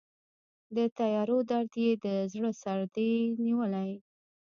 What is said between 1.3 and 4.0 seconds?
درد یې د زړه سردې نیولی